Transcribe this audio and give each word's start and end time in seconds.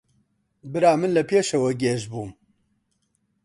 برا 0.71 0.91
من 0.99 1.09
لە 1.17 1.23
پێشەوە 1.29 1.71
گێژ 1.81 2.01
دەبم 2.09 2.31